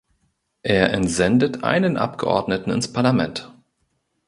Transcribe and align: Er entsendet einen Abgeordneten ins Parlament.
Er 0.63 0.91
entsendet 0.93 1.63
einen 1.63 1.95
Abgeordneten 1.95 2.71
ins 2.71 2.91
Parlament. 2.91 3.53